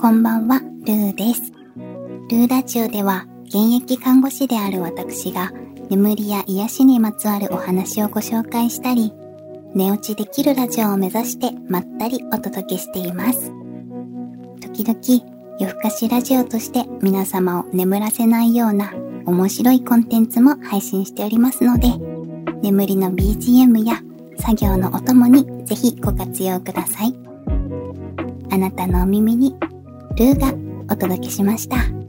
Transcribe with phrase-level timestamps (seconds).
[0.00, 1.52] こんばんは、ルーです。
[2.30, 5.52] ルーラジオでは、現役看護師である私が、
[5.90, 9.12] 眠りや癒しにまつわるお話をご紹介したり、
[9.74, 13.52] 寝落ちできるラジオを目指してまったりお届けしています。
[14.62, 18.94] 時々、夜更かしラジオとして皆様を眠らせないような
[19.26, 21.88] 面白いコンテンツも配信しておりますので、
[22.62, 24.00] 眠りの BGM や
[24.38, 27.14] 作業のお供にぜひご活用ください。
[28.50, 29.54] あなたのお耳に
[30.20, 30.52] ルーが
[30.92, 31.99] お届けしました。